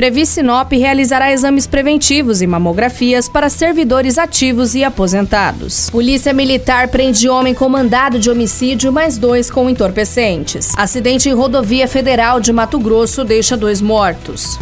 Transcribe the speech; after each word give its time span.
Previ 0.00 0.24
Sinop 0.24 0.72
realizará 0.72 1.30
exames 1.30 1.66
preventivos 1.66 2.40
e 2.40 2.46
mamografias 2.46 3.28
para 3.28 3.50
servidores 3.50 4.16
ativos 4.16 4.74
e 4.74 4.82
aposentados. 4.82 5.90
Polícia 5.90 6.32
Militar 6.32 6.88
prende 6.88 7.28
homem 7.28 7.52
com 7.52 7.68
mandado 7.68 8.18
de 8.18 8.30
homicídio, 8.30 8.90
mais 8.90 9.18
dois 9.18 9.50
com 9.50 9.68
entorpecentes. 9.68 10.72
Acidente 10.74 11.28
em 11.28 11.34
rodovia 11.34 11.86
federal 11.86 12.40
de 12.40 12.50
Mato 12.50 12.78
Grosso 12.78 13.24
deixa 13.24 13.58
dois 13.58 13.82
mortos. 13.82 14.58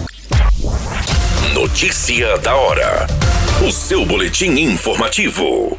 Notícia 1.55 2.37
da 2.39 2.57
hora. 2.57 3.07
O 3.65 3.71
seu 3.71 4.05
boletim 4.05 4.51
informativo. 4.59 5.79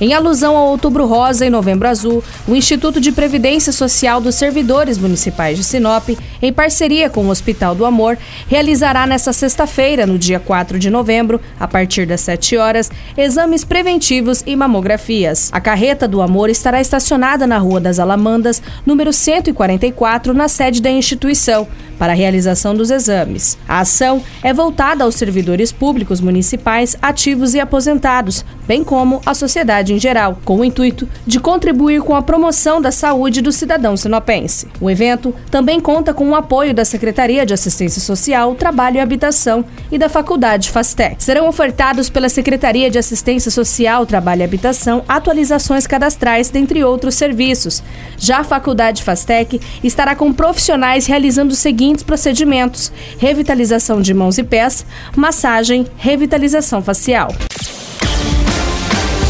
Em 0.00 0.14
alusão 0.14 0.56
ao 0.56 0.68
Outubro 0.68 1.04
Rosa 1.04 1.44
e 1.44 1.50
Novembro 1.50 1.86
Azul, 1.86 2.24
o 2.48 2.56
Instituto 2.56 2.98
de 2.98 3.12
Previdência 3.12 3.70
Social 3.70 4.18
dos 4.18 4.34
Servidores 4.34 4.96
Municipais 4.96 5.58
de 5.58 5.62
Sinop, 5.62 6.08
em 6.40 6.50
parceria 6.50 7.10
com 7.10 7.26
o 7.26 7.28
Hospital 7.28 7.74
do 7.74 7.84
Amor, 7.84 8.16
realizará 8.48 9.06
nesta 9.06 9.30
sexta-feira, 9.30 10.06
no 10.06 10.18
dia 10.18 10.40
4 10.40 10.78
de 10.78 10.88
novembro, 10.88 11.38
a 11.58 11.68
partir 11.68 12.06
das 12.06 12.22
7 12.22 12.56
horas, 12.56 12.90
exames 13.14 13.62
preventivos 13.62 14.42
e 14.46 14.56
mamografias. 14.56 15.50
A 15.52 15.60
carreta 15.60 16.08
do 16.08 16.22
Amor 16.22 16.48
estará 16.48 16.80
estacionada 16.80 17.46
na 17.46 17.58
Rua 17.58 17.78
das 17.78 17.98
Alamandas, 17.98 18.62
número 18.86 19.12
144, 19.12 20.32
na 20.32 20.48
sede 20.48 20.80
da 20.80 20.90
instituição, 20.90 21.68
para 22.00 22.14
a 22.14 22.16
realização 22.16 22.74
dos 22.74 22.90
exames. 22.90 23.58
A 23.68 23.80
ação 23.80 24.22
é 24.42 24.54
voltada 24.54 25.04
aos 25.04 25.16
servidores 25.16 25.70
públicos 25.70 26.18
municipais 26.18 26.96
ativos 27.02 27.52
e 27.52 27.60
aposentados, 27.60 28.42
bem 28.66 28.82
como 28.82 29.20
à 29.26 29.34
sociedade 29.34 29.92
em 29.92 29.98
geral, 29.98 30.40
com 30.42 30.60
o 30.60 30.64
intuito 30.64 31.06
de 31.26 31.38
contribuir 31.38 32.00
com 32.00 32.16
a 32.16 32.22
promoção 32.22 32.80
da 32.80 32.90
saúde 32.90 33.42
do 33.42 33.52
cidadão 33.52 33.98
sinopense. 33.98 34.66
O 34.80 34.88
evento 34.88 35.34
também 35.50 35.78
conta 35.78 36.14
com 36.14 36.30
o 36.30 36.34
apoio 36.34 36.72
da 36.72 36.86
Secretaria 36.86 37.44
de 37.44 37.52
Assistência 37.52 38.00
Social, 38.00 38.54
Trabalho 38.54 38.96
e 38.96 39.00
Habitação 39.00 39.62
e 39.92 39.98
da 39.98 40.08
Faculdade 40.08 40.70
FASTEC. 40.70 41.22
Serão 41.22 41.48
ofertados 41.48 42.08
pela 42.08 42.30
Secretaria 42.30 42.90
de 42.90 42.98
Assistência 42.98 43.50
Social, 43.50 44.06
Trabalho 44.06 44.40
e 44.40 44.44
Habitação 44.44 45.04
atualizações 45.06 45.86
cadastrais, 45.86 46.48
dentre 46.48 46.82
outros 46.82 47.14
serviços. 47.14 47.82
Já 48.16 48.38
a 48.38 48.44
Faculdade 48.44 49.02
FASTEC 49.02 49.60
estará 49.84 50.14
com 50.14 50.32
profissionais 50.32 51.04
realizando 51.04 51.52
o 51.52 51.56
seguinte 51.56 51.89
seguintes 51.90 52.04
procedimentos: 52.04 52.92
revitalização 53.18 54.00
de 54.00 54.14
mãos 54.14 54.38
e 54.38 54.44
pés, 54.44 54.86
massagem, 55.16 55.86
revitalização 55.96 56.82
facial. 56.82 57.34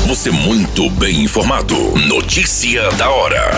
Você 0.06 0.30
muito 0.30 0.90
bem 0.90 1.22
informado. 1.22 1.74
Notícia 2.06 2.90
da 2.92 3.08
hora. 3.10 3.50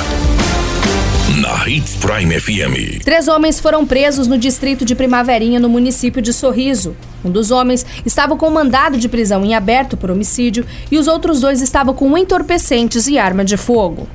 Na 1.41 1.69
Hits 1.69 1.97
Prime 1.97 2.39
FM. 2.39 3.03
Três 3.03 3.27
homens 3.27 3.59
foram 3.59 3.87
presos 3.87 4.27
no 4.27 4.37
distrito 4.37 4.85
de 4.85 4.95
Primaverinha, 4.95 5.59
no 5.59 5.69
município 5.69 6.21
de 6.21 6.33
Sorriso. 6.33 6.95
Um 7.25 7.31
dos 7.31 7.51
homens 7.51 7.87
estava 8.05 8.37
com 8.37 8.51
mandado 8.51 8.99
de 8.99 9.09
prisão 9.09 9.45
em 9.45 9.55
aberto 9.55 9.97
por 9.97 10.11
homicídio 10.11 10.67
e 10.91 10.99
os 10.99 11.09
outros 11.09 11.41
dois 11.41 11.63
estavam 11.63 11.95
com 11.95 12.17
entorpecentes 12.19 13.09
e 13.09 13.19
arma 13.19 13.45
de 13.45 13.57
fogo. 13.57 14.07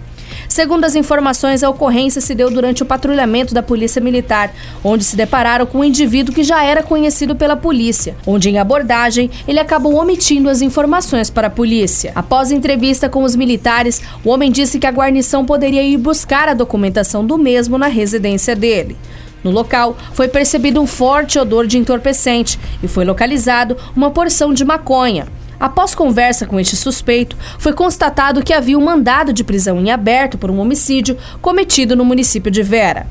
Segundo 0.48 0.86
as 0.86 0.96
informações, 0.96 1.64
a 1.64 1.70
ocorrência 1.70 2.22
se 2.22 2.34
deu 2.34 2.50
durante 2.50 2.82
o 2.82 2.86
patrulhamento 2.86 3.54
da 3.54 3.62
Polícia 3.62 4.02
Militar, 4.02 4.54
onde 4.84 5.04
se 5.04 5.16
depararam 5.16 5.66
com 5.66 5.80
um 5.80 5.84
indivíduo 5.84 6.34
que 6.34 6.44
já 6.44 6.64
era 6.64 6.82
conhecido 6.82 7.36
pela 7.36 7.56
polícia, 7.56 8.16
onde 8.26 8.50
em 8.50 8.58
abordagem 8.58 9.30
ele 9.48 9.60
acabou 9.60 9.96
omitindo 9.96 10.50
as 10.50 10.62
informações 10.62 11.30
para 11.30 11.48
a 11.48 11.52
polícia. 11.52 12.12
Após 12.16 12.52
entrevista 12.52 13.10
com 13.10 13.24
os 13.24 13.36
militares, 13.36 14.02
o 14.24 14.30
homem 14.30 14.52
disse 14.52 14.80
que 14.80 14.88
a 14.88 14.92
guarnição 14.92 15.46
poderia 15.46 15.84
ir 15.84 15.98
buscar 15.98 16.50
a 16.50 16.54
documentação 16.54 17.26
do 17.26 17.38
mesmo 17.38 17.78
na 17.78 17.88
residência 17.88 18.56
dele. 18.56 18.98
No 19.44 19.52
local, 19.52 19.96
foi 20.14 20.28
percebido 20.28 20.82
um 20.82 20.88
forte 20.88 21.38
odor 21.38 21.68
de 21.68 21.78
entorpecente 21.78 22.60
e 22.82 22.88
foi 22.88 23.06
localizado 23.06 23.78
uma 23.96 24.10
porção 24.10 24.54
de 24.54 24.66
maconha. 24.66 25.28
Após 25.60 25.96
conversa 25.96 26.46
com 26.46 26.60
este 26.60 26.76
suspeito, 26.76 27.36
foi 27.58 27.74
constatado 27.74 28.44
que 28.44 28.54
havia 28.54 28.78
um 28.78 28.84
mandado 28.84 29.34
de 29.34 29.44
prisão 29.44 29.80
em 29.80 29.90
aberto 29.90 30.38
por 30.38 30.52
um 30.52 30.60
homicídio 30.60 31.18
cometido 31.42 31.96
no 31.96 32.06
município 32.06 32.52
de 32.52 32.62
Vera. 32.62 33.08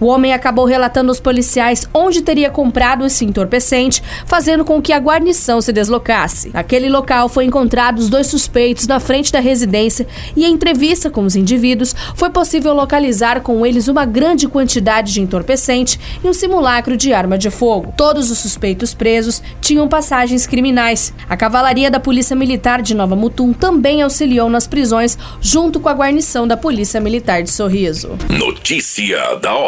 O 0.00 0.06
homem 0.06 0.32
acabou 0.32 0.64
relatando 0.64 1.10
aos 1.10 1.20
policiais 1.20 1.88
onde 1.92 2.22
teria 2.22 2.50
comprado 2.50 3.04
esse 3.04 3.24
entorpecente, 3.24 4.02
fazendo 4.26 4.64
com 4.64 4.80
que 4.80 4.92
a 4.92 4.98
guarnição 4.98 5.60
se 5.60 5.72
deslocasse. 5.72 6.50
Naquele 6.52 6.88
local 6.88 7.28
foi 7.28 7.44
encontrado 7.44 7.98
os 7.98 8.08
dois 8.08 8.26
suspeitos 8.26 8.86
na 8.86 9.00
frente 9.00 9.32
da 9.32 9.40
residência 9.40 10.06
e 10.36 10.44
em 10.44 10.52
entrevista 10.52 11.10
com 11.10 11.22
os 11.24 11.36
indivíduos 11.36 11.94
foi 12.14 12.30
possível 12.30 12.72
localizar 12.74 13.40
com 13.40 13.64
eles 13.64 13.88
uma 13.88 14.04
grande 14.04 14.48
quantidade 14.48 15.12
de 15.12 15.20
entorpecente 15.20 15.98
e 16.22 16.28
um 16.28 16.32
simulacro 16.32 16.96
de 16.96 17.12
arma 17.12 17.38
de 17.38 17.50
fogo. 17.50 17.92
Todos 17.96 18.30
os 18.30 18.38
suspeitos 18.38 18.94
presos 18.94 19.42
tinham 19.60 19.88
passagens 19.88 20.46
criminais. 20.46 21.12
A 21.28 21.36
cavalaria 21.36 21.90
da 21.90 22.00
Polícia 22.00 22.36
Militar 22.36 22.82
de 22.82 22.94
Nova 22.94 23.16
Mutum 23.16 23.52
também 23.52 24.02
auxiliou 24.02 24.48
nas 24.48 24.66
prisões 24.66 25.18
junto 25.40 25.80
com 25.80 25.88
a 25.88 25.94
guarnição 25.94 26.46
da 26.46 26.56
Polícia 26.56 27.00
Militar 27.00 27.42
de 27.42 27.50
Sorriso. 27.50 28.16
Notícia 28.28 29.36
da 29.36 29.54
hora. 29.54 29.67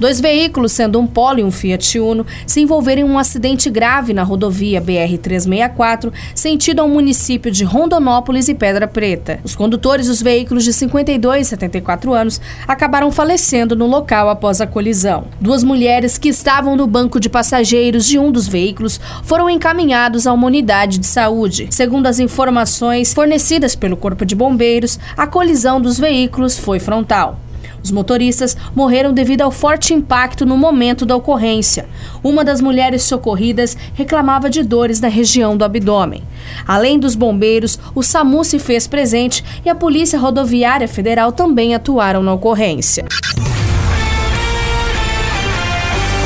Dois 0.00 0.18
veículos, 0.18 0.72
sendo 0.72 0.98
um 0.98 1.06
Polo 1.06 1.40
e 1.40 1.44
um 1.44 1.50
Fiat 1.50 2.00
Uno, 2.00 2.24
se 2.46 2.62
envolveram 2.62 3.02
em 3.02 3.04
um 3.04 3.18
acidente 3.18 3.68
grave 3.68 4.14
na 4.14 4.22
rodovia 4.22 4.80
BR-364, 4.80 6.10
sentido 6.34 6.80
ao 6.80 6.88
município 6.88 7.50
de 7.52 7.64
Rondonópolis 7.64 8.48
e 8.48 8.54
Pedra 8.54 8.88
Preta. 8.88 9.40
Os 9.44 9.54
condutores 9.54 10.06
dos 10.06 10.22
veículos 10.22 10.64
de 10.64 10.72
52 10.72 11.46
e 11.46 11.50
74 11.50 12.14
anos 12.14 12.40
acabaram 12.66 13.10
falecendo 13.10 13.76
no 13.76 13.86
local 13.86 14.30
após 14.30 14.62
a 14.62 14.66
colisão. 14.66 15.24
Duas 15.38 15.62
mulheres 15.62 16.16
que 16.16 16.30
estavam 16.30 16.76
no 16.76 16.86
banco 16.86 17.20
de 17.20 17.28
passageiros 17.28 18.06
de 18.06 18.18
um 18.18 18.32
dos 18.32 18.48
veículos 18.48 18.98
foram 19.22 19.50
encaminhados 19.50 20.26
a 20.26 20.32
uma 20.32 20.46
unidade 20.46 20.96
de 20.96 21.06
saúde. 21.06 21.68
Segundo 21.70 22.06
as 22.06 22.18
informações 22.18 23.12
fornecidas 23.12 23.76
pelo 23.76 23.98
Corpo 23.98 24.24
de 24.24 24.34
Bombeiros, 24.34 24.98
a 25.14 25.26
colisão 25.26 25.78
dos 25.78 25.98
veículos 25.98 26.58
foi 26.58 26.80
frontal. 26.80 27.38
Os 27.82 27.90
motoristas 27.90 28.56
morreram 28.74 29.12
devido 29.12 29.42
ao 29.42 29.50
forte 29.50 29.94
impacto 29.94 30.44
no 30.44 30.56
momento 30.56 31.06
da 31.06 31.16
ocorrência. 31.16 31.88
Uma 32.22 32.44
das 32.44 32.60
mulheres 32.60 33.02
socorridas 33.02 33.76
reclamava 33.94 34.50
de 34.50 34.62
dores 34.62 35.00
na 35.00 35.08
região 35.08 35.56
do 35.56 35.64
abdômen. 35.64 36.22
Além 36.66 36.98
dos 36.98 37.14
bombeiros, 37.14 37.78
o 37.94 38.02
SAMU 38.02 38.44
se 38.44 38.58
fez 38.58 38.86
presente 38.86 39.44
e 39.64 39.68
a 39.68 39.74
Polícia 39.74 40.18
Rodoviária 40.18 40.88
Federal 40.88 41.32
também 41.32 41.74
atuaram 41.74 42.22
na 42.22 42.32
ocorrência. 42.32 43.04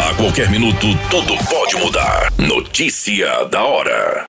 A 0.01 0.15
qualquer 0.17 0.51
minuto, 0.51 0.87
tudo 1.11 1.35
pode 1.49 1.77
mudar. 1.77 2.33
Notícia 2.39 3.45
da 3.51 3.63
hora. 3.65 4.25